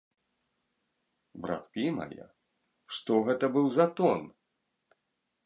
Браткі 1.43 1.85
мае, 1.99 2.25
што 3.01 3.11
гэта 3.29 3.45
быў 3.59 3.67
за 3.79 3.85
тон! 4.01 4.21